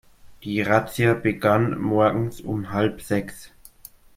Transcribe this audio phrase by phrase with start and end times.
[0.43, 3.51] Die Razzia begann morgens um halb sechs.